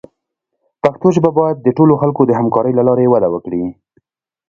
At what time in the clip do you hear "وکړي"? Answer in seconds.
3.31-3.63